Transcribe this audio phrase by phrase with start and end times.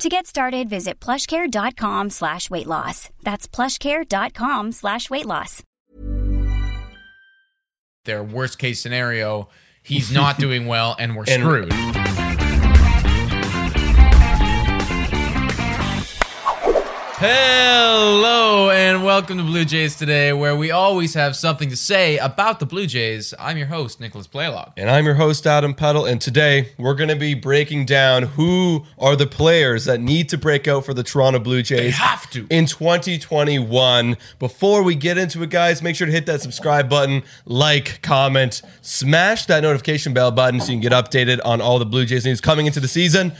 [0.00, 3.08] To get started, visit plushcare.com slash weight loss.
[3.22, 5.62] That's plushcare.com slash weight loss.
[8.04, 9.48] Their worst case scenario,
[9.82, 12.25] he's not doing well and we're And- screwed.
[17.28, 22.60] Hello and welcome to Blue Jays today, where we always have something to say about
[22.60, 23.34] the Blue Jays.
[23.36, 24.74] I'm your host, Nicholas Playlock.
[24.76, 26.04] And I'm your host, Adam Peddle.
[26.04, 30.38] And today we're going to be breaking down who are the players that need to
[30.38, 31.80] break out for the Toronto Blue Jays.
[31.80, 32.46] They have to.
[32.48, 34.16] In 2021.
[34.38, 38.62] Before we get into it, guys, make sure to hit that subscribe button, like, comment,
[38.82, 42.24] smash that notification bell button so you can get updated on all the Blue Jays
[42.24, 43.32] news coming into the season.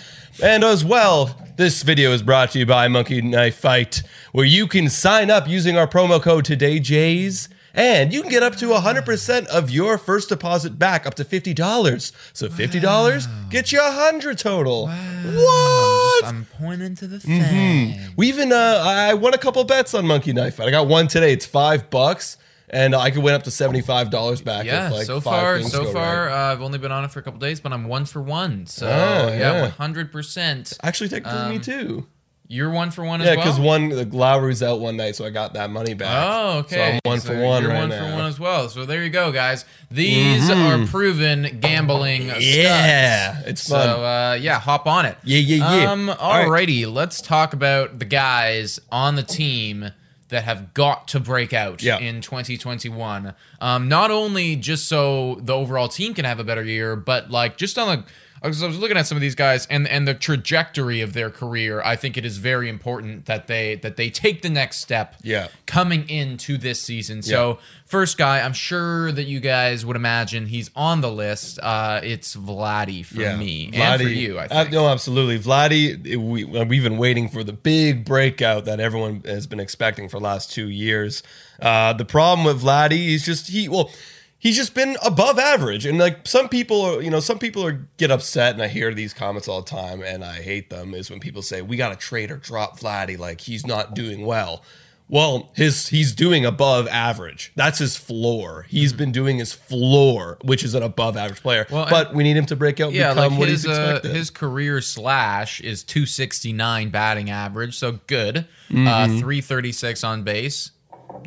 [0.43, 4.03] And as well, this video is brought to you by Monkey Knife Fight,
[4.33, 7.49] where you can sign up using our promo code TodayJays.
[7.73, 12.13] And you can get up to 100% of your first deposit back, up to $50.
[12.33, 14.87] So $50 gets you 100 total.
[14.89, 16.25] What?
[16.25, 17.99] I'm pointing to the thing.
[18.17, 20.69] We even uh, I won a couple bets on Monkey Knife Fight.
[20.69, 21.33] I got one today.
[21.35, 22.39] It's five bucks,
[22.71, 24.67] and I could win up to seventy five dollars back.
[24.67, 26.51] Yeah, if, like, so far, so far, right.
[26.51, 28.67] uh, I've only been on it for a couple days, but I'm one for one.
[28.67, 29.61] So Ah, yeah, yeah.
[29.63, 30.73] one hundred percent.
[30.83, 32.07] actually technically me um, too.
[32.49, 33.45] You're one for one Yeah, as well.
[33.45, 36.29] because one the Lowry's out one night, so I got that money back.
[36.31, 36.77] Oh, okay.
[36.77, 36.83] So.
[36.83, 37.97] I'm one So for one You're right one now.
[37.97, 38.11] Mm-hmm.
[38.13, 38.69] for one as well.
[38.69, 39.65] So there you go, guys.
[39.91, 42.29] These are proven gambling.
[42.29, 42.57] Studs.
[42.57, 45.19] Yeah, it's So uh, yeah, hop on it.
[45.25, 45.91] Yeah, yeah, yeah.
[45.91, 46.69] Um, All right.
[46.69, 49.91] alrighty, let's talk about the guys on the team
[50.29, 51.99] that have got to break out Yeah.
[51.99, 53.35] in 2021.
[53.61, 57.57] Um, not only just so the overall team can have a better year, but like
[57.57, 58.05] just on the.
[58.43, 61.31] Because I was looking at some of these guys and and the trajectory of their
[61.31, 61.81] career.
[61.85, 65.17] I think it is very important that they that they take the next step.
[65.23, 65.49] Yeah.
[65.67, 67.23] Coming into this season.
[67.23, 67.57] So Yeah.
[67.87, 71.59] first guy, I'm sure that you guys would imagine he's on the list.
[71.63, 74.39] Uh, it's Vladdy for me and for you.
[74.39, 75.39] I uh, no, absolutely.
[75.39, 80.19] Vladdy, we, we've been waiting for the big breakout that everyone has been expecting for
[80.19, 81.23] the last two years.
[81.61, 83.91] Uh, the problem with Vladdy, is just, he, well,
[84.39, 85.87] he's just been above average.
[85.87, 88.93] And like some people, are, you know, some people are get upset, and I hear
[88.95, 91.91] these comments all the time, and I hate them, is when people say, we got
[91.91, 94.63] to trade or drop Vladdy, like he's not doing well.
[95.09, 97.53] Well, his he's doing above average.
[97.55, 98.67] That's his floor.
[98.69, 101.65] He's been doing his floor, which is an above average player.
[101.67, 101.75] Mm-hmm.
[101.77, 103.71] Well, but we need him to break out and Yeah, become like what his he's
[103.79, 104.17] uh, expected.
[104.17, 108.49] his career slash is 269 batting average, so good.
[108.69, 108.89] Mm-hmm.
[108.89, 110.73] Uh, 336 on base,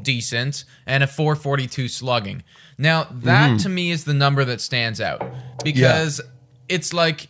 [0.02, 2.44] decent, and a 442 slugging.
[2.78, 3.58] Now that Mm-hmm.
[3.58, 5.24] to me is the number that stands out
[5.64, 6.22] because
[6.68, 7.28] it's like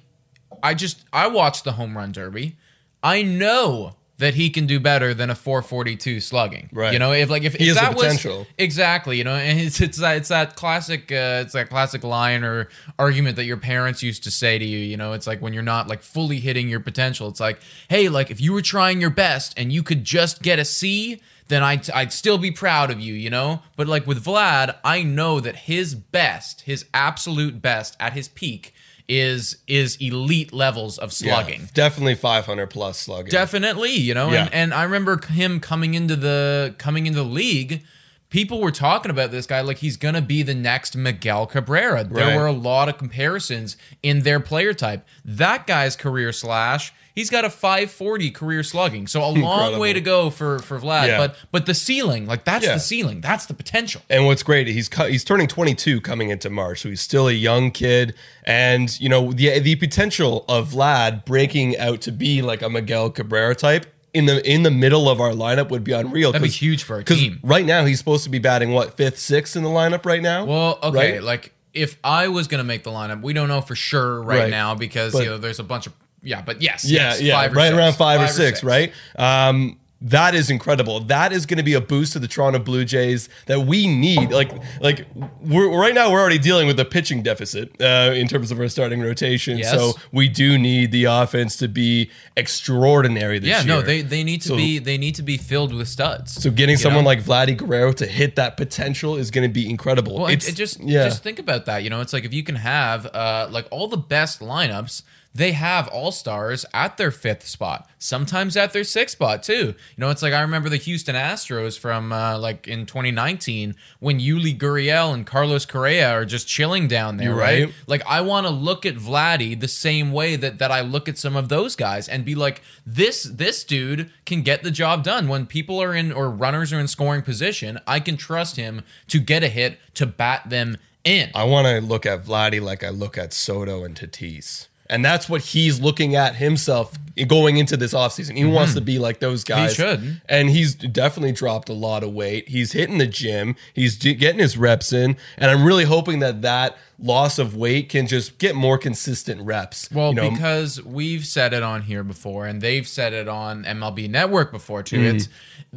[0.61, 2.57] I just I watched the home run derby.
[3.01, 6.69] I know that he can do better than a 442 slugging.
[6.71, 6.93] Right.
[6.93, 8.45] You know, if like if, He if that was potential.
[8.57, 12.43] Exactly, you know, and it's it's that it's that classic uh, it's that classic line
[12.43, 12.67] or
[12.99, 14.77] argument that your parents used to say to you.
[14.77, 17.29] You know, it's like when you're not like fully hitting your potential.
[17.29, 20.59] It's like, hey, like if you were trying your best and you could just get
[20.59, 23.13] a C, then I'd I'd still be proud of you.
[23.13, 28.13] You know, but like with Vlad, I know that his best, his absolute best at
[28.13, 28.73] his peak
[29.09, 31.67] is is elite levels of Yeah, slugging.
[31.73, 33.31] definitely 500 plus slugging.
[33.31, 34.43] Definitely, you know, Yeah.
[34.45, 37.81] and, and I remember him coming into the coming into the league
[38.29, 42.03] people were talking about this guy like he's gonna be the next Miguel Cabrera.
[42.03, 42.35] There Right.
[42.37, 45.03] were a lot of comparisons in their player type.
[45.25, 46.93] That guy's career slash.
[47.19, 49.79] He's got a 540 career slugging, so a long Incredible.
[49.81, 51.07] way to go for for Vlad.
[51.07, 51.17] Yeah.
[51.17, 52.75] But but the ceiling, like that's Yeah.
[52.75, 54.01] the ceiling, that's the potential.
[54.09, 57.71] And what's great, he's he's turning 22 coming into March, so he's still a young
[57.71, 58.15] kid.
[58.45, 63.09] And you know the the potential of Vlad breaking out to be like a Miguel
[63.09, 66.31] Cabrera type in the in the middle of our lineup would be unreal.
[66.31, 67.39] That'd be huge for our team.
[67.43, 70.45] Right now, he's supposed to be batting what fifth, sixth in the lineup right now.
[70.45, 71.23] Well, okay, Right?
[71.23, 74.49] like if I was gonna make the lineup, we don't know for sure right, Right.
[74.49, 75.93] now because But- you know there's a bunch of
[76.23, 77.77] yeah, but yes, Yeah, yes, yeah, five or right six.
[77.77, 78.93] around five, or, six, right?
[79.17, 81.01] Um, that is incredible.
[81.01, 84.31] That is going to be a boost to the Toronto Blue Jays that we need.
[84.31, 84.49] Like,
[84.79, 85.05] like
[85.41, 88.69] we're right now we're already dealing with a pitching deficit uh, in terms of our
[88.69, 89.57] starting rotation.
[89.57, 89.71] Yes.
[89.73, 93.67] So we do need the offense to be extraordinary this Yeah, year.
[93.67, 96.31] no, they they need to So- be they need to be filled with studs.
[96.41, 97.09] So getting someone know?
[97.09, 100.15] like Vladdy Guerrero to hit that potential is going to be incredible.
[100.19, 101.03] Well, it's it, it just yeah.
[101.05, 101.83] just think about that.
[101.83, 105.03] You know, it's like if you can have uh like all the best lineups,
[105.33, 109.53] they have all stars at their fifth spot, sometimes at their sixth spot too.
[109.53, 114.19] You know, it's like I remember the Houston Astros from uh, like in 2019 when
[114.19, 117.65] Yuli Gurriel and Carlos Correa are just chilling down there, right?
[117.65, 117.73] right.
[117.85, 121.17] Like I want to look at Vladdy the same way that that I look at
[121.17, 125.27] some of those guys and be like, this this dude can get the job done
[125.27, 127.79] when people are in or runners are in scoring position.
[127.85, 131.29] I can trust him to get a hit to bat them in.
[131.35, 134.68] I want to look at Vladdy like I look at Soto and Tatis.
[134.89, 136.97] And that's what he's looking at himself
[137.27, 138.35] going into this offseason.
[138.35, 138.85] He wants to mm-hmm.
[138.85, 139.75] be like those guys.
[139.75, 140.21] should.
[140.27, 142.49] And he's definitely dropped a lot of weight.
[142.49, 143.55] He's hitting the gym.
[143.73, 145.17] He's getting his reps in.
[145.37, 149.89] And I'm really hoping that that loss of weight can just get more consistent reps.
[149.91, 153.63] Well, You know, because we've said it on here before, and they've said it on
[153.63, 154.97] MLB Network before too.
[154.99, 155.15] Mm.
[155.15, 155.29] It's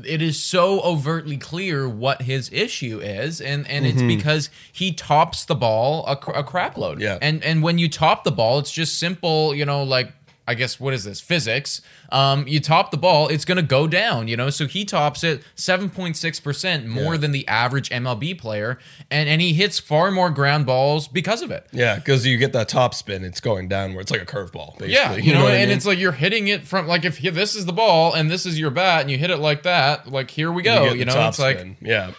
[0.04, 3.98] it is so overtly clear what his issue is, and and Mm-hmm.
[4.10, 7.00] it's because he tops the ball a, a crap load.
[7.00, 7.18] Yeah.
[7.22, 9.54] and and when you top the ball, it's just simple.
[9.54, 10.12] You know, like.
[10.46, 11.80] I guess what is this physics?
[12.10, 14.26] Um, you top the ball, it's going to go down.
[14.26, 17.20] You know, so he tops it seven point six percent more Yeah.
[17.20, 18.78] than the average MLB player,
[19.10, 21.66] and and he hits far more ground balls because of it.
[21.72, 24.00] yeah, because you get that top spin, it's going downward.
[24.00, 24.92] It's like a curveball, basically.
[24.94, 25.76] Yeah, you, know, what I and mean?
[25.76, 28.44] it's like you're hitting it from like if you- this is the ball and this
[28.44, 30.84] is your bat and you hit it like that, like here we go.
[30.88, 32.10] get You, know, it's like yeah.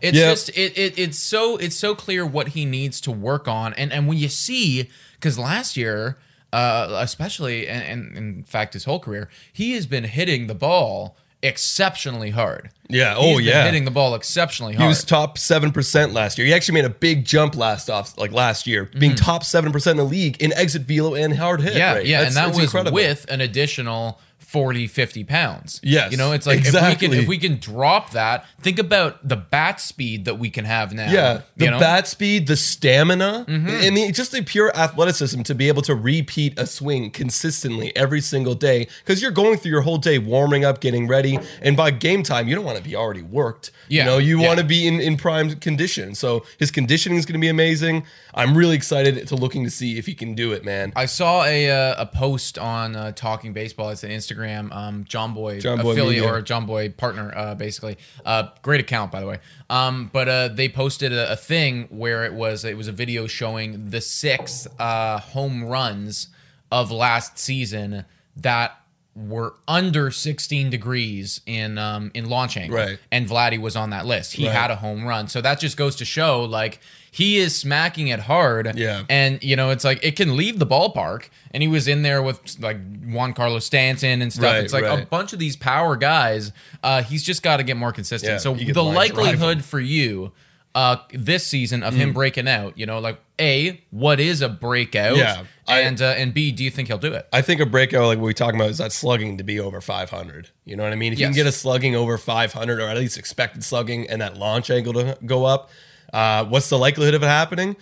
[0.00, 0.30] it's Yep.
[0.32, 3.92] just it, it it's so it's so clear what he needs to work on, and
[3.92, 6.16] and when you see because last year,
[6.52, 11.16] uh, especially and, and in fact his whole career, he has been hitting the ball
[11.42, 12.70] exceptionally hard.
[12.88, 13.64] Yeah, He's oh, yeah.
[13.64, 14.82] hitting the ball exceptionally hard.
[14.82, 16.46] He was top seven percent last year.
[16.46, 19.98] He actually made a big jump last off, like last year, being top seven percent
[19.98, 21.70] in the league in exit velo and hard hit.
[21.70, 21.78] Mm-hmm.
[21.78, 22.06] yeah, rate.
[22.06, 22.94] yeah, That's- and that was incredible.
[22.94, 24.20] with an additional
[24.50, 25.80] 40, 50 pounds.
[25.84, 29.28] Yes, You know, it's like if we can if we can drop that, think about
[29.28, 31.08] the bat speed that we can have now.
[31.08, 31.78] Yeah, the you know?
[31.78, 33.68] bat speed, the stamina, Mm-hmm.
[33.68, 38.20] and the, just the pure athleticism to be able to repeat a swing consistently every
[38.20, 38.88] single day.
[39.04, 42.48] Because you're going through your whole day warming up, getting ready, and by game time,
[42.48, 43.70] you don't want to be already worked.
[43.86, 44.48] Yeah, you know, you yeah.
[44.48, 46.16] want to be in, in prime condition.
[46.16, 48.04] So his conditioning is going to be amazing.
[48.34, 50.92] I'm really excited to looking to see if he can do it, man.
[50.96, 53.90] I saw a uh, a post on uh, Talking Baseball.
[53.90, 54.39] It's an Instagram
[54.72, 56.34] um, Jomboy John Boy affiliate Media.
[56.34, 57.98] or Jomboy partner, uh, basically.
[58.24, 59.38] Uh, great account, by the way.
[59.68, 63.26] Um, but uh, they posted a, a thing where it was it was a video
[63.26, 66.28] showing the six uh, home runs
[66.70, 68.04] of last season
[68.36, 68.79] that
[69.28, 72.76] were under 16 degrees in um, in launch angle.
[72.78, 72.98] Right.
[73.12, 74.34] And Vladdy was on that list.
[74.34, 74.54] He Right.
[74.56, 75.28] had a home run.
[75.28, 76.80] So that just goes to show like
[77.12, 78.76] he is smacking it hard.
[78.78, 79.02] Yeah.
[79.08, 81.28] And you know, it's like it can leave the ballpark.
[81.52, 84.44] And he was in there with like Giancarlo Stanton and stuff.
[84.54, 86.52] Right, it's like a bunch of these power guys.
[86.82, 88.32] Uh, he's just got to get more consistent.
[88.32, 90.32] Yeah, so the likelihood for you
[90.74, 91.96] uh, this season of Mm.
[91.96, 95.16] him breaking out, you know, like a what is a breakout?
[95.16, 97.26] Yeah, I- and uh, and b do you think he'll do it?
[97.32, 99.80] I think a breakout like what we talking about is that slugging to be over
[99.80, 100.50] 500.
[100.64, 101.12] You know what I mean?
[101.12, 101.34] If you Yes.
[101.34, 104.92] can get a slugging over 500 or at least expected slugging and that launch angle
[104.94, 105.70] to go up,
[106.12, 107.76] uh, what's the likelihood of it happening?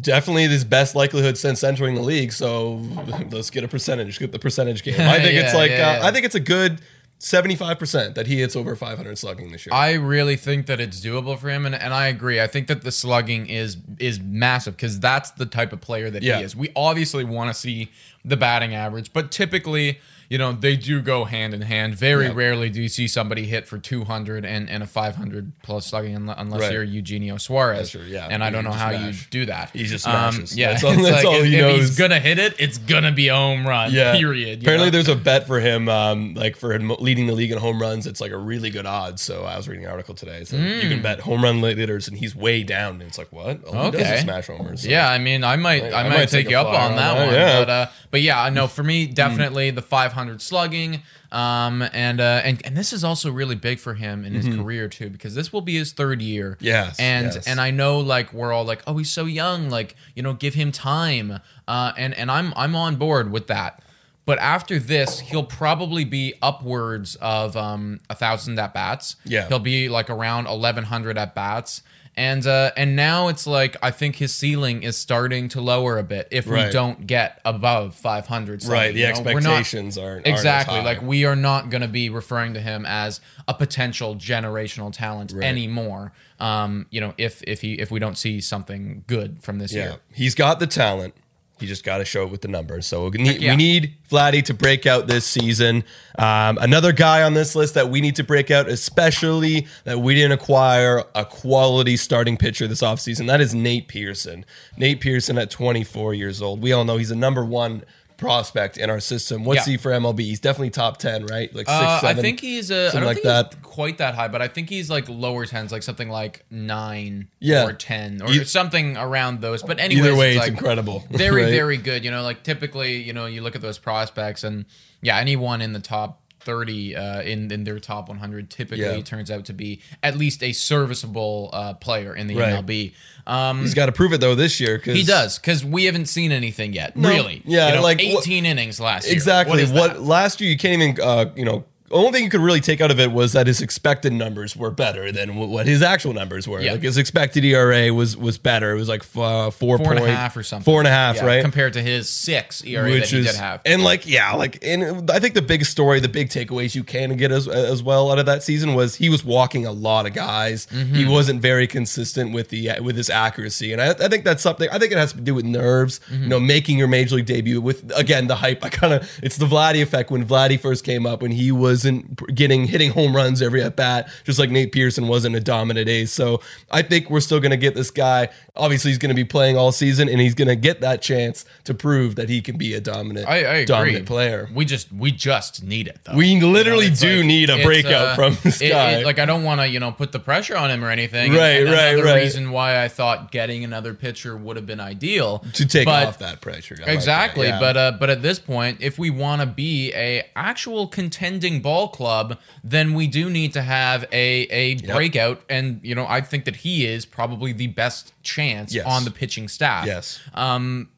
[0.00, 2.32] Definitely his best likelihood since entering the league.
[2.32, 2.74] So
[3.30, 4.18] let's get a percentage.
[4.18, 5.00] Get the percentage game.
[5.00, 6.06] I think it's Yeah, like yeah, uh, yeah.
[6.06, 6.80] I think it's a good
[7.20, 9.72] 75% that he hits over 500 slugging this year.
[9.74, 12.40] I really think that it's doable for him, and, and I agree.
[12.40, 16.22] I think that the slugging is is massive because that's the type of player that
[16.22, 16.38] Yeah.
[16.38, 16.54] he is.
[16.54, 17.90] We obviously want to see
[18.24, 21.94] the batting average, but typically, you know, they do go hand in hand.
[21.94, 22.32] Very Yeah.
[22.34, 26.60] rarely do you see somebody hit for 200 and, and a 500 plus slugging unless
[26.62, 26.72] Right.
[26.72, 27.94] you're Eugenio Suarez.
[27.94, 28.26] Yeah.
[28.30, 29.14] And I don't know how smash.
[29.14, 29.70] you do that.
[29.72, 30.56] He just Um, smashes.
[30.56, 31.78] yeah, That's all- it's that's like all if, he if knows.
[31.80, 33.92] he's gonna hit it, it's gonna be a home run.
[33.92, 34.16] Yeah.
[34.16, 34.62] Period.
[34.62, 34.90] Apparently, know?
[34.92, 38.06] there's a bet for him, um, like for him leading the league in home runs.
[38.06, 39.22] It's like a really good odds.
[39.22, 40.44] So I was reading an article today.
[40.44, 42.94] So you can bet home run leaders, and he's way down.
[42.94, 43.64] And it's like what?
[43.64, 44.20] All Okay.
[44.22, 44.82] smash homers.
[44.82, 44.88] So.
[44.88, 47.34] Yeah, I mean, I might, I, might, take, you up on on that one.
[47.34, 47.58] yeah.
[47.60, 51.02] But, uh, but yeah, no, for me, definitely the 500 slugging.
[51.32, 54.88] Um, and, uh, and and this is also really big for him in his career
[54.88, 56.56] too, because this will be his third year.
[56.60, 57.46] Yes, and yes.
[57.46, 60.54] and I know like we're all like, oh, he's so young, like you know, give
[60.54, 61.40] him time.
[61.66, 63.82] Uh, and and I'm I'm on board with that.
[64.26, 69.16] But after this, he'll probably be upwards of um a thousand at bats.
[69.24, 69.48] Yeah.
[69.48, 71.82] he'll be like around 1100 at bats.
[72.16, 76.04] And uh, and now it's like I think his ceiling is starting to lower a
[76.04, 78.62] bit if we don't get above 500.
[78.62, 79.20] slugging, Right, the you know?
[79.22, 82.86] We're not- expectations aren't- exactly like we are not going to be referring to him
[82.86, 86.12] as a potential generational talent anymore.
[86.38, 89.82] Um, you know, if if he if we don't see something good from this Yeah,
[89.84, 89.96] year.
[90.12, 91.14] he's got the talent.
[91.60, 92.86] He just got to show it with the numbers.
[92.86, 93.52] So we need, yeah.
[93.52, 95.84] we need Vladdy to break out this season.
[96.18, 100.14] Um, another guy on this list that we need to break out, especially that we
[100.14, 104.44] didn't acquire a quality starting pitcher this offseason, that is Nate Pearson.
[104.76, 106.60] Nate Pearson at 24 years old.
[106.60, 107.84] We all know he's a number one
[108.16, 109.44] prospect in our system.
[109.44, 109.72] What's Yeah.
[109.72, 110.20] he for MLB?
[110.24, 111.54] He's definitely top 10, right?
[111.54, 113.54] Like six, Uh, I seven, think he's uh, I something don't like think that.
[113.54, 117.28] he's quite that high, but I think he's like lower tens, like something like nine
[117.40, 117.64] Yeah.
[117.64, 119.62] or ten or You- something around those.
[119.62, 121.04] But anyways, Either way, it's like incredible.
[121.10, 121.50] Very, right?
[121.50, 122.04] very good.
[122.04, 124.64] You know, like typically, you know, you look at those prospects, and
[125.02, 126.20] yeah, anyone in the top.
[126.44, 129.00] 30 uh, in in their top 100 typically Yeah.
[129.02, 132.54] turns out to be at least a serviceable uh, player in the Right.
[132.64, 132.92] MLB.
[133.26, 134.78] Um, He's got to prove it though this year.
[134.78, 136.96] Cause he does because we haven't seen anything yet.
[136.96, 139.14] No, really, yeah, You know, like, what- 18 innings last year.
[139.14, 139.62] Exactly.
[139.62, 141.64] is What, last year you can't even uh, you know.
[141.94, 144.56] The only thing you could really take out of it was that his expected numbers
[144.56, 146.60] were better than wh- what his actual numbers were.
[146.60, 146.72] Yeah.
[146.72, 148.72] Like his expected ERA was was better.
[148.72, 150.64] It was like uh, four, four and a point- half or something.
[150.64, 151.42] Four and a half, Yeah, right?
[151.42, 153.60] Compared to his six ERA that he did have.
[153.64, 157.16] and like yeah, like and I think the big story, the big takeaways you can
[157.16, 160.14] get as as well out of that season was he was walking a lot of
[160.14, 160.66] guys.
[160.72, 160.94] Mm-hmm.
[160.96, 164.68] He wasn't very consistent with the with his accuracy, and I, I think that's something.
[164.72, 166.00] I think it has to do with nerves.
[166.10, 166.22] Mm-hmm.
[166.24, 168.64] You know, making your major league debut with again the hype.
[168.64, 171.52] I kind of it's the Vladdy effect when Vladdy first came up when he
[171.84, 175.88] wasn't getting hitting home runs every at bat, just like Nate Pearson wasn't a dominant
[175.88, 176.12] ace.
[176.12, 178.28] So I think we're still going to get this guy.
[178.56, 181.44] Obviously, he's going to be playing all season, and he's going to get that chance
[181.64, 184.48] to prove that he can be a dominant, I, I dominant player.
[184.54, 186.14] We just we just need it though.
[186.16, 188.92] We literally it's do like- need a breakout uh, from this it- guy.
[189.00, 191.30] it- like I don't want to you know put the pressure on him or anything.
[191.32, 192.22] And- Right, and right, another right.
[192.22, 196.18] Reason why I thought getting another pitcher would have been ideal to take but- off
[196.20, 196.76] that pressure.
[196.76, 197.58] I like that, Exactly, yeah.
[197.60, 201.73] but uh, but at this point, if we want to be a actual contending ball
[201.88, 204.26] club, then we do need to have a
[204.62, 208.86] a breakout, and you know I think that he is probably the best chance Yes.
[208.86, 209.86] on the pitching staff.
[209.86, 210.88] yes, Um,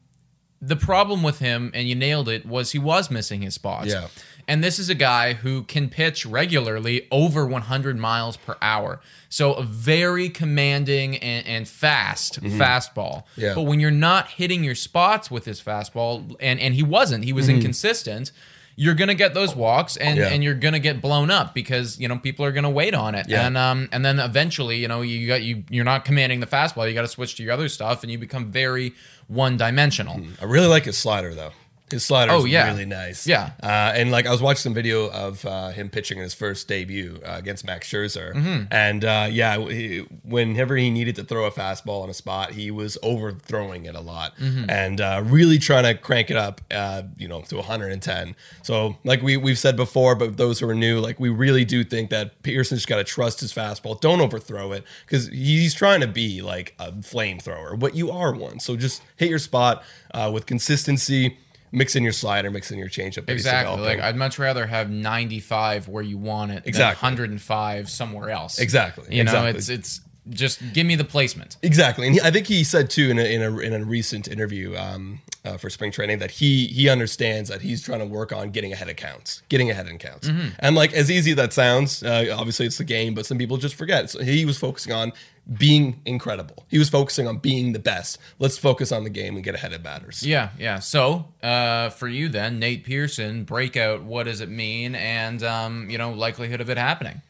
[0.61, 3.89] The problem with him, and you nailed it, was he was missing his spots.
[3.89, 4.07] Yeah.
[4.49, 9.01] And this is a guy who can pitch regularly over 100 miles per hour.
[9.29, 13.15] So a very commanding and, and fast fastball.
[13.25, 13.41] Mm-hmm.
[13.41, 13.53] Yeah.
[13.55, 17.33] But when you're not hitting your spots with his fastball, and, and he wasn't, he
[17.33, 18.31] was inconsistent,
[18.79, 20.17] you're gonna get those walks and.
[20.17, 20.29] Yeah.
[20.29, 23.27] and you're gonna get blown up because you know people are gonna wait on it.
[23.27, 23.45] Yeah.
[23.45, 26.87] And um and then eventually, you know, you got you you're not commanding the fastball,
[26.87, 28.93] you gotta switch to your other stuff and you become very
[29.27, 30.21] one dimensional.
[30.39, 31.51] I really like his slider though.
[31.89, 32.67] His slider is Oh, yeah.
[32.67, 33.25] really nice.
[33.25, 33.51] Yeah.
[33.63, 36.67] Uh, and like I was watching some video of uh, him pitching in his first
[36.67, 38.63] debut uh, against Max Scherzer, Mm-hmm.
[38.71, 42.71] and uh, yeah, he, whenever he needed to throw a fastball on a spot, he
[42.71, 44.69] was overthrowing it a lot Mm-hmm.
[44.69, 48.35] and uh, really trying to crank it up, uh, you know, to 110.
[48.63, 51.83] So like we we've said before, but those who are new, like we really do
[51.85, 53.99] think that Pearson's got to trust his fastball.
[54.01, 58.59] Don't overthrow it because he's trying to be like a flamethrower, but you are one.
[58.59, 61.37] So just hit your spot uh, with consistency.
[61.71, 63.29] Mix in your slider, mix in your changeup.
[63.29, 63.81] Exactly.
[63.81, 66.95] Like I'd much rather have 95 where you want it Exactly.
[67.09, 68.59] than 105 somewhere else.
[68.59, 69.15] Exactly.
[69.15, 71.55] You know, it's it's just give me the placement.
[71.61, 74.27] Exactly, and he, I think he said too in a in a, in a recent
[74.27, 78.33] interview um, uh, for spring training that he he understands that he's trying to work
[78.33, 80.49] on getting ahead of counts, getting ahead in counts, Mm-hmm.
[80.59, 83.55] and like as easy as that sounds, uh, obviously it's the game, but some people
[83.55, 84.09] just forget.
[84.09, 85.13] So he was focusing on
[85.57, 86.65] being incredible.
[86.67, 88.17] He was focusing on being the best.
[88.39, 90.23] Let's focus on the game and get ahead of batters.
[90.25, 90.79] Yeah, yeah.
[90.79, 94.93] So, uh, for you then, Nate Pearson, breakout, what does it mean?
[94.95, 97.21] And, um, you know, likelihood of it happening.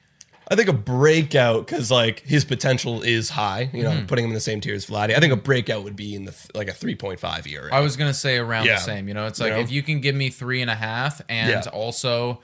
[0.50, 3.70] I think a breakout because like his potential is high.
[3.74, 4.06] You know, Mm-hmm.
[4.06, 5.14] putting him in the same tier as Vladdy.
[5.14, 7.70] I think a breakout would be in the like a three point five year.
[7.70, 8.76] I was gonna say around Yeah.
[8.76, 9.10] the same.
[9.10, 9.60] You know, it's like You know?
[9.62, 11.70] if you can give me three and a half, and Yeah.
[11.74, 12.40] also,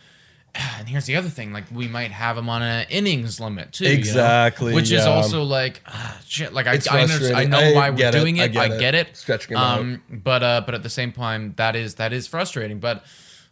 [0.79, 3.85] and here's the other thing: like we might have him on an innings limit too.
[3.85, 3.95] you know?
[3.97, 6.53] Exactly, which is also like ah, shit.
[6.53, 8.11] Like I, I, under- I know I why we're it.
[8.11, 8.51] doing I it.
[8.53, 8.79] get I it.
[8.79, 9.17] get it.
[9.17, 9.79] Stretching him out.
[9.79, 12.79] um, but uh, but at the same time, that is that is frustrating.
[12.79, 13.03] But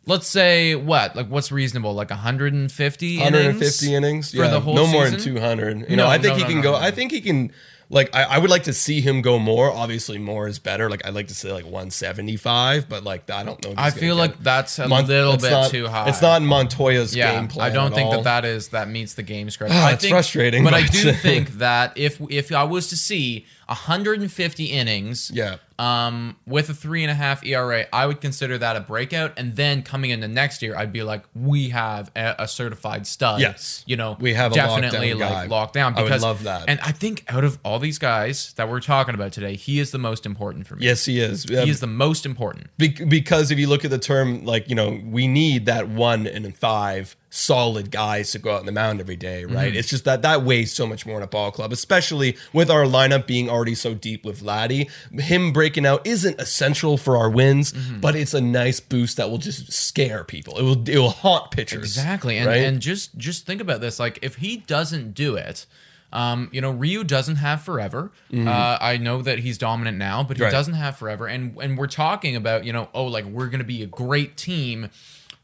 [0.06, 1.94] let's say what like what's reasonable?
[1.94, 5.90] Like 150 150 innings, for yeah, the whole no more than 200.
[5.90, 6.76] You No, know, I think no, he no, can go.
[6.76, 7.52] I think he can.
[7.92, 9.70] Like, I, I would like to see him go more.
[9.70, 10.90] Obviously, more is better.
[10.90, 13.74] Like, I'd like to say like 175, but like I don't know.
[13.78, 14.44] I feel like it.
[14.44, 16.08] that's a Mon- little bit not- too high.
[16.10, 17.70] It's not Montoyo's yeah, game plan.
[17.70, 18.22] I don't think all.
[18.24, 19.74] that that is that meets the game script.
[19.76, 22.96] Ah, I it's think, frustrating, but, I do think that if if I was to
[22.96, 25.56] see 150 innings, Yeah.
[25.80, 29.34] um, with a three and a half ERA, I would consider that a breakout.
[29.38, 33.40] And then coming into next year, I'd be like, we have a, a certified stud.
[33.40, 33.84] Yes.
[33.88, 35.98] you know, We have a definitely like locked down.
[35.98, 36.66] I would love that.
[36.68, 39.92] And I think out of all these guys that we're talking about today, he is
[39.92, 40.86] the most important for me.
[40.86, 41.46] Yes, he is.
[41.46, 42.68] he is the most important.
[42.78, 46.28] Be- because if you look at the term, like you know, we need that one
[46.28, 49.70] and five solid guys to go out on the mound every day, right?
[49.70, 49.78] Mm-hmm.
[49.78, 52.84] It's just that that weighs so much more in a ball club, especially with our
[52.84, 54.90] lineup being already so deep with Vladdy.
[55.18, 58.02] Him breaking out isn't essential for our wins, Mm-hmm.
[58.02, 60.58] but it's a nice boost that will just scare people.
[60.58, 61.84] It will it will haunt pitchers.
[61.98, 62.38] Exactly.
[62.38, 62.64] And right?
[62.64, 63.98] and just just think about this.
[63.98, 65.66] Like if he doesn't do it,
[66.12, 68.12] um, you know, Ryu doesn't have forever.
[68.36, 70.48] Uh, I know that he's dominant now, but he Mm-hmm.
[70.48, 70.52] Right.
[70.52, 71.28] doesn't have forever.
[71.28, 74.90] And and we're talking about, you know, oh, like we're gonna be a great team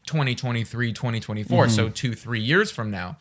[0.08, 1.68] 2023, 2024.
[1.68, 3.16] So two, three years from now.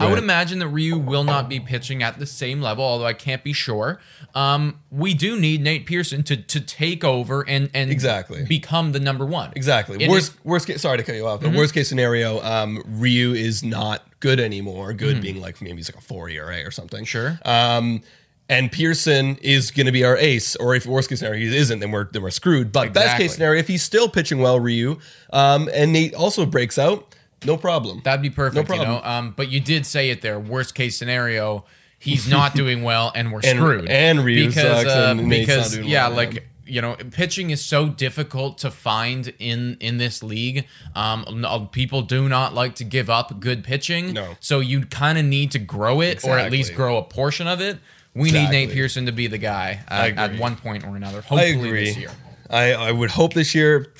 [0.00, 0.24] I would Mm-hmm.
[0.24, 3.52] Imagine that Ryu will not be pitching at the same level, although I can't be
[3.52, 3.98] sure.
[4.32, 8.44] Um, we do need Nate Pearson to to take over and and Exactly.
[8.44, 9.50] become the number one.
[9.56, 10.06] Exactly.
[10.06, 10.82] Worst worst case.
[10.82, 11.56] Sorry to cut you off, Mm-hmm.
[11.56, 14.92] worst case scenario, um, Ryu is not good anymore.
[14.92, 15.22] Good Mm-hmm.
[15.22, 17.04] being like maybe he's like a four ERA or something.
[17.04, 17.40] Sure.
[17.44, 18.02] Um,
[18.48, 21.80] and Pearson is going to be our ace, or if worst case scenario he isn't,
[21.80, 22.72] then we're then we're screwed.
[22.72, 24.98] But best case scenario, if he's still pitching well, Ryu,
[25.32, 27.14] um, and Nate also breaks out,
[27.44, 28.00] no problem.
[28.04, 28.86] That'd be perfect, No you know.
[29.00, 29.12] problem.
[29.26, 30.40] Um, but you did say it there.
[30.40, 31.64] Worst case scenario,
[31.98, 33.88] he's not doing well, and we're And- screwed.
[33.88, 36.40] and Ryu sucks, and Nate's not because yeah, well, like yeah.
[36.64, 40.66] you know, pitching is so difficult to find in in this league.
[40.94, 44.14] Um, people do not like to give up good pitching.
[44.14, 44.36] No.
[44.40, 47.60] so you kind of need to grow it, or at least grow a portion of
[47.60, 47.78] it.
[48.18, 51.18] We need Nate Pearson to be the guy uh, at one point or another.
[51.18, 51.84] I Hopefully agree.
[51.84, 52.10] this year.
[52.50, 53.92] I, I would hope this year.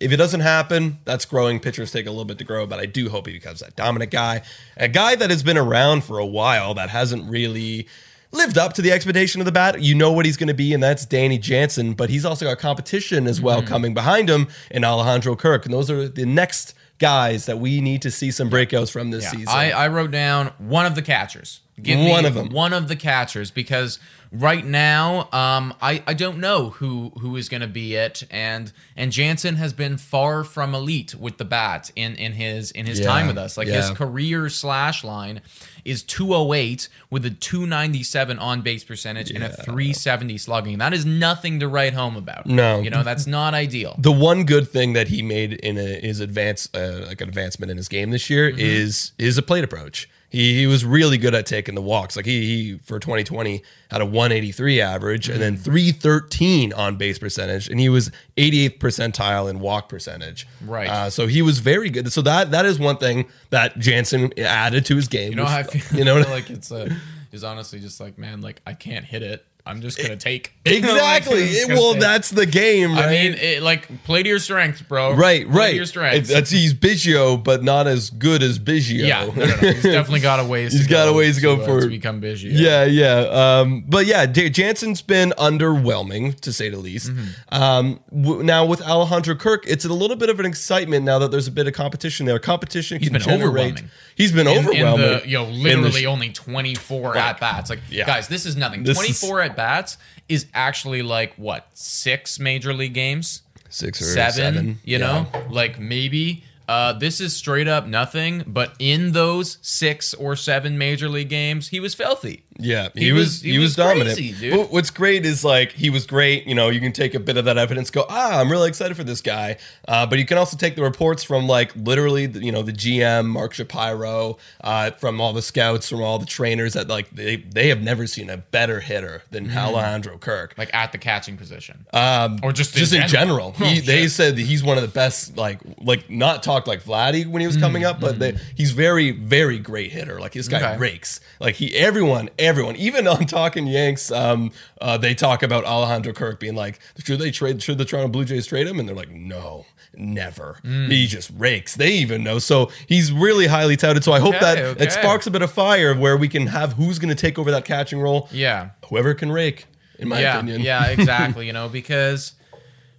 [0.00, 1.60] If it doesn't happen, that's growing.
[1.60, 4.10] Pitchers take a little bit to grow, but I do hope he becomes that dominant
[4.10, 4.42] guy,
[4.76, 7.86] a guy that has been around for a while that hasn't really
[8.32, 9.80] lived up to the expectation of the bat.
[9.80, 11.94] You know what he's going to be, and that's Danny Jansen.
[11.94, 15.90] But he's also got competition as well coming behind him in Alejandro Kirk, and those
[15.90, 19.48] are the next guys that we need to see some breakouts from this Yeah, season.
[19.48, 21.60] I, I wrote down one of the catchers.
[21.80, 22.50] Give me One of them.
[22.50, 23.98] One of the catchers because
[24.34, 28.72] right now, um, I, I don't know who who is going to be it, and
[28.96, 33.00] and Jansen has been far from elite with the bat in in his in his
[33.00, 33.56] Yeah, time with us.
[33.56, 35.40] Like his career slash line
[35.84, 40.78] is 208 with a 297 on base percentage and a 370 slugging.
[40.78, 42.46] That is nothing to write home about.
[42.46, 42.80] No.
[42.80, 43.94] you know that's not ideal.
[43.98, 47.70] the one good thing that he made in a, his advance, uh, like an advancement
[47.70, 48.60] in his game this year, Mm-hmm.
[48.60, 50.08] is is a plate approach.
[50.34, 52.16] He, he was really good at taking the walks.
[52.16, 52.40] Like he,
[52.72, 55.54] he for 2020 had a 183 average and Mm-hmm.
[55.54, 60.46] then 313 on base percentage, and he was 88th percentile in walk percentage.
[60.64, 60.88] Right.
[60.88, 62.12] Uh, so he was very good.
[62.12, 65.30] So that that is one thing that Jansen added to his game.
[65.30, 65.98] You know which- how I feel.
[65.98, 66.88] You know, I feel like it's uh,
[67.32, 69.46] is honestly just like man, like I can't hit it.
[69.66, 71.40] I'm just gonna take exactly.
[71.40, 73.06] Like, just It- gonna well, take- that's the game, right?
[73.06, 75.14] I mean, it, like play to your strengths, bro.
[75.14, 75.70] Right, Play right.
[75.70, 76.28] to your strengths.
[76.28, 79.06] That's he's Biggio, but not as good as Biggio.
[79.08, 79.52] yeah, no, no, no.
[79.56, 80.72] He's definitely got a ways.
[80.74, 82.48] He's to got go a ways to go uh, for- to become busy.
[82.50, 83.60] Yeah, yeah.
[83.60, 87.10] Um, but yeah, J- Jansen's been underwhelming to say the least.
[87.10, 87.54] Mm-hmm.
[87.62, 91.30] Um, w- now with Alejandro Kirk, it's a little bit of an excitement now that
[91.30, 92.38] there's a bit of competition there.
[92.38, 93.42] Competition He's can been generate.
[93.48, 93.90] overwhelming.
[94.16, 95.20] He's been In, in overwhelming.
[95.22, 97.70] the, yo, in the literally sh- only 24 at bats.
[97.70, 98.06] Like, Yeah.
[98.06, 98.82] guys, this is nothing.
[98.84, 103.42] This is- 24 at bats is actually like what six major league games?
[103.70, 104.78] six or seven, seven.
[104.84, 110.36] you know like maybe uh, this is straight up nothing but in those six or
[110.36, 113.76] seven major league games he was filthy Yeah, he, He was, was- he, was, was
[113.76, 114.16] dominant.
[114.16, 116.46] crazy, what's great is like he was great.
[116.46, 118.96] You know, you can take a bit of that evidence, go, ah, I'm really excited
[118.96, 119.56] for this guy.
[119.88, 122.72] Uh, but you can also take the reports from like literally, the- you know, the
[122.72, 127.36] GM Mark Shapiro, uh, from all the scouts, from all the trainers that like they
[127.36, 129.58] they have never seen a better hitter than Mm-hmm.
[129.58, 130.54] Alejandro Kirk.
[130.56, 134.36] like at the catching position um or just just in general, Oh, he, they said
[134.36, 135.36] that he's one of the best.
[135.36, 139.10] Like, like not talked like Vladdy when he was coming up, but they, he's very,
[139.10, 140.20] very great hitter.
[140.20, 140.78] Like this guy Mm, Okay.
[140.78, 141.20] rakes.
[141.40, 142.43] Like he, everyone, everyone,
[142.76, 147.30] even on Talking Yanks, um, uh, they talk about Alejandro Kirk being like, should they
[147.30, 147.62] trade?
[147.62, 148.78] Should the Toronto Blue Jays trade him?
[148.78, 149.66] And they're like, no.
[149.96, 150.58] Never.
[150.64, 150.90] Mm.
[150.90, 151.76] He just rakes.
[151.76, 152.38] They even know.
[152.40, 154.02] So he's really highly touted.
[154.02, 154.84] So I hope Okay, that okay.
[154.84, 157.50] it sparks a bit of fire where we can have who's going to take over
[157.52, 158.28] that catching role.
[158.32, 158.70] Yeah.
[158.88, 159.66] Whoever can rake,
[160.00, 160.62] in my yeah, opinion.
[160.62, 161.46] Yeah, exactly.
[161.46, 162.32] you know, because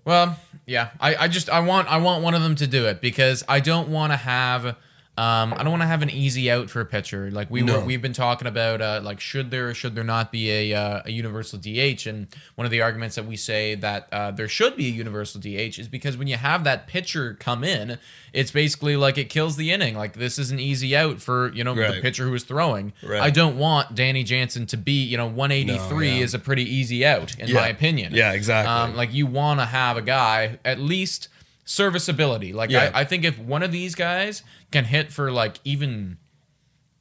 [0.06, 3.02] well, yeah, I, I just I want I want one of them to do it
[3.02, 4.78] because I don't want to have
[5.18, 7.32] um I don't want to have an easy out for a pitcher.
[7.32, 7.80] Like we No.
[7.80, 11.02] were we've been talking about uh like should there should there not be a uh,
[11.06, 14.76] a universal DH and one of the arguments that we say that uh, there should
[14.76, 17.98] be a universal DH is because when you have that pitcher come in,
[18.34, 19.96] it's basically like it kills the inning.
[19.96, 22.92] Like this is an easy out for, you know, the pitcher who is throwing.
[23.02, 23.22] Right.
[23.22, 26.24] I don't want Danny Jansen to be, you know, 183 No, yeah.
[26.24, 27.56] is a pretty easy out in Yeah.
[27.56, 28.14] my opinion.
[28.14, 28.74] Yeah, exactly.
[28.74, 31.30] Um, like you want to have a guy at least
[31.66, 32.54] serviceability.
[32.54, 32.92] Like Yeah.
[32.94, 36.18] I, I think if one of these guys can hit for like even,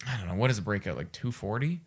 [0.07, 1.81] I don't know, what is a breakout like 240?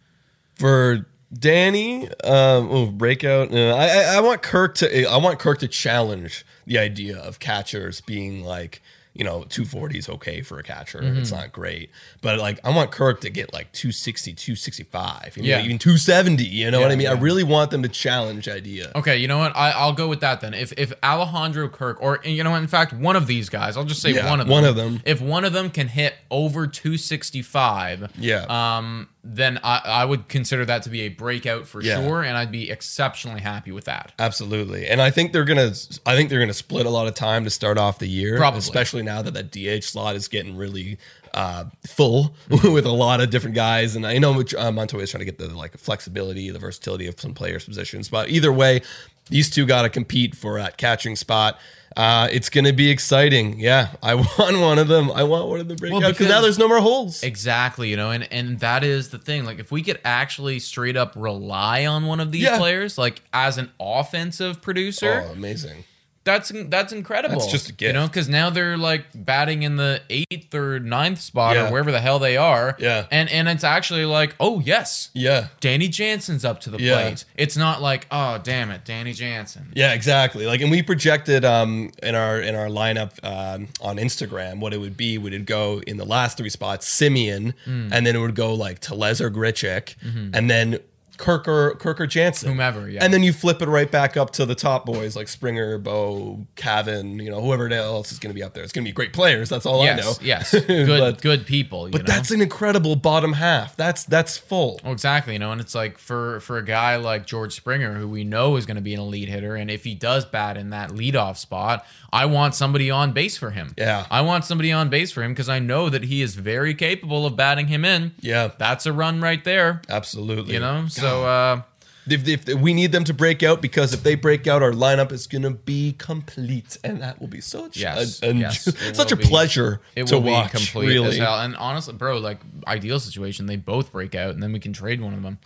[0.55, 3.53] for Danny, um, oh, breakout.
[3.53, 7.39] Uh, I, I I want Kirk to I want Kirk to challenge the idea of
[7.39, 8.81] catchers being like
[9.17, 10.99] you know 240 is okay for a catcher.
[11.01, 11.17] Mm-hmm.
[11.19, 11.89] It's not great,
[12.21, 15.63] but like I want Kirk to get like 260, 265, you know, Yeah.
[15.63, 16.43] even 270.
[16.43, 17.07] You know what I mean?
[17.07, 18.91] I really want them to challenge idea.
[18.95, 19.55] Okay, you know what?
[19.55, 20.53] I, I'll go with that then.
[20.53, 24.01] If if Alejandro Kirk, or you know, in fact, one of these guys, I'll just
[24.01, 24.51] say Yeah, one of them.
[24.53, 25.01] one of them.
[25.05, 28.45] If one of them can hit over 265, Yeah.
[28.49, 32.01] um, then I, I would consider that to be a breakout for Yeah.
[32.01, 34.13] sure, and I'd be exceptionally happy with that.
[34.17, 35.73] Absolutely, and I think they're gonna.
[36.05, 38.59] I think they're gonna split a lot of time to start off the year, Probably.
[38.59, 40.97] especially now that that DH slot is getting really
[41.33, 43.95] uh, full with a lot of different guys.
[43.95, 47.19] And I know uh, Montoyo is trying to get the like flexibility, the versatility of
[47.19, 48.81] some players' positions, but either way,
[49.29, 51.59] these two got to compete for that catching spot.
[51.95, 53.59] Uh, it's gonna be exciting.
[53.59, 55.09] Yeah, I want one of them.
[55.09, 57.23] I want one of them breakout because now there's no more holes.
[57.23, 59.45] Exactly, you know, and and that is the thing.
[59.45, 62.59] Like, if we could actually straight up rely on one of these Yeah.
[62.59, 65.85] players, like as an offensive producer, Oh, amazing.
[66.27, 67.39] That's that's incredible.
[67.39, 70.79] That's just a gift, you know, because now they're like batting in the eighth or
[70.79, 71.67] ninth spot Yeah.
[71.67, 72.75] or wherever the hell they are.
[72.79, 73.05] Yeah.
[73.09, 75.47] and and it's actually like, oh yes, Yeah.
[75.61, 77.01] Danny Jansen's up to the Yeah.
[77.01, 77.25] plate.
[77.37, 79.71] It's not like, oh damn it, Danny Jansen.
[79.73, 80.45] Yeah, exactly.
[80.45, 84.79] Like, and we projected um in our in our lineup um, on Instagram what it
[84.79, 85.17] would be.
[85.17, 87.89] Would it go in the last three spots, Semien, Hmm.
[87.93, 89.95] and then it would go like Tellez or Grichuk,
[90.33, 90.79] and then
[91.17, 92.49] Kirk or Kirk or Jansen.
[92.49, 93.03] Whomever, yeah.
[93.03, 96.45] and then you flip it right back up to the top boys like Springer, Bo,
[96.55, 98.63] Cavan, you know, whoever else is going to be up there.
[98.63, 99.49] It's going to be great players.
[99.49, 100.13] That's all I know.
[100.21, 101.87] Yes, yes, good But- good people.
[101.87, 102.13] You But know?
[102.13, 103.75] that's an incredible bottom half.
[103.75, 104.79] That's that's full.
[104.83, 108.07] Well, exactly, you know, and it's like for for a guy like George Springer, who
[108.07, 110.69] we know is going to be an elite hitter, and if he does bat in
[110.71, 113.73] that leadoff spot, I want somebody on base for him.
[113.77, 114.05] Yeah.
[114.09, 117.25] I want somebody on base for him because I know that he is very capable
[117.25, 118.13] of batting him in.
[118.21, 119.81] Yeah, That's a run right there.
[119.89, 120.53] absolutely.
[120.53, 121.61] You know, so uh,
[122.09, 125.11] If, if, we need them to break out because if they break out, our lineup
[125.11, 128.63] is gonna be complete, and that will be such Yes, a, a- yes,
[128.95, 129.25] such a be.
[129.25, 130.51] pleasure it to will be watch.
[130.51, 131.19] complete really.
[131.19, 135.01] And honestly, bro, like ideal situation, they both break out, and then we can trade
[135.01, 135.37] one of them.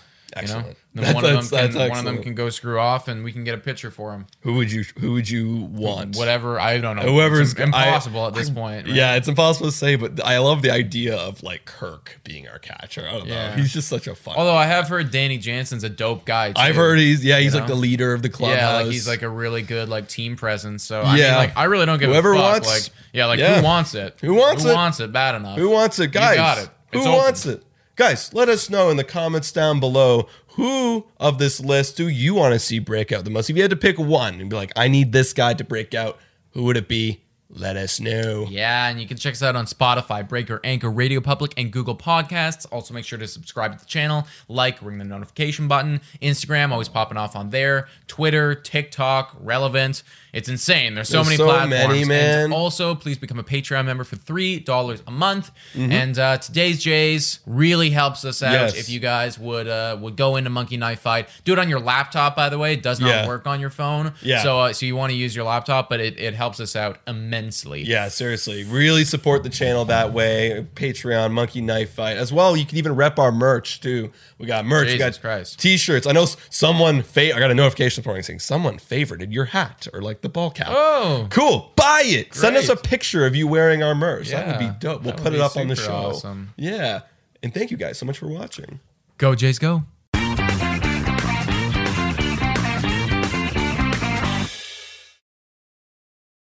[0.42, 0.64] You know,
[0.96, 3.44] That- one of them can one of them can go screw off, and we can
[3.44, 4.28] get a pitcher for him.
[4.42, 6.16] who would you who would you want?
[6.16, 7.02] Whatever, I don't know.
[7.04, 8.88] Whoever's It's impossible I- at this point.
[8.88, 8.96] right?
[8.96, 12.60] Yeah, it's impossible to say, but I love the idea of like Kirk being our
[12.60, 13.06] catcher.
[13.08, 13.52] I don't know.
[13.56, 14.36] He's just such a fun.
[14.38, 16.52] Although I have heard Danny Jansen's a dope guy.
[16.54, 16.62] Too.
[16.62, 18.52] I've heard he's yeah he's you like the leader of the club.
[18.56, 20.84] Yeah, like he's like a really good like team presence.
[20.84, 21.28] So I Yeah.
[21.30, 22.52] mean, like I really don't give Whoever a fuck.
[22.64, 23.58] wants- like yeah, like yeah.
[23.60, 24.18] who wants it?
[24.22, 24.72] Who wants who it?
[24.72, 25.58] Who wants it bad enough?
[25.58, 26.32] Who wants it, guys?
[26.32, 26.70] You got it.
[26.94, 27.12] Who open.
[27.14, 27.64] wants it?
[28.02, 32.34] Guys, let us know in the comments down below who of this list do you
[32.34, 33.48] want to see break out the most?
[33.48, 35.94] If you had to pick one and be like, I need this guy to break
[35.94, 36.18] out,
[36.54, 37.21] who would it be?
[37.54, 38.48] Let us know.
[38.50, 41.96] Yeah, and you can check us out on Spotify, Breaker, Anchor, Radio Public, and Google
[41.98, 42.66] Podcasts.
[42.72, 46.00] Also, make sure to subscribe to the channel, like, ring the notification button.
[46.22, 47.88] Instagram, always popping off on there.
[48.08, 50.04] Twitter, TikTok, relevant.
[50.32, 50.96] It's insane.
[50.96, 51.72] There's so There's many so platforms.
[51.72, 52.46] many, man.
[52.46, 55.52] And also, please become a Patreon member for three dollars a month.
[55.74, 55.92] Mm-hmm.
[55.92, 58.54] And uh, today's Jays really helps us out.
[58.54, 58.78] Yes.
[58.78, 61.82] If you guys would uh, would go into Monkey Knife Fight, do it on your
[61.82, 62.38] laptop.
[62.38, 63.28] By the way, it does not Yeah.
[63.28, 64.14] work on your phone.
[64.22, 64.42] Yeah.
[64.42, 67.00] So uh, so you want to use your laptop, but it, it helps us out
[67.06, 67.41] immensely.
[67.84, 68.64] Yeah, seriously.
[68.64, 70.66] Really support the channel that way.
[70.76, 72.18] Patreon, Monkey Knife Fight.
[72.18, 74.12] As well, you can even rep our merch too.
[74.38, 74.88] We got merch.
[74.90, 75.60] we got Christ.
[75.60, 76.06] t-shirts.
[76.06, 79.88] I know someone fa- I got a notification this morning saying someone favorited your hat
[79.94, 80.68] or like the ball cap.
[80.70, 81.28] Oh.
[81.30, 81.72] Cool.
[81.76, 82.34] Buy it.
[82.34, 84.30] Send us a picture of you wearing our merch.
[84.30, 85.04] that would be dope.
[85.04, 85.92] We'll put it up on the show.
[85.94, 86.54] awesome.
[86.58, 87.02] Yeah.
[87.44, 88.80] And thank you guys so much for watching.
[89.18, 89.84] Go Jays, go.